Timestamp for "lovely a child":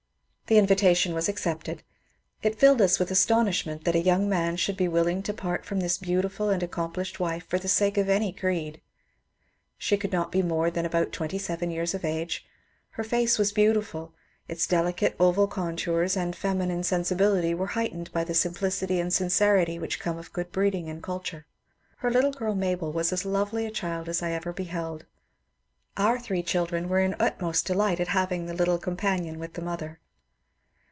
23.23-24.09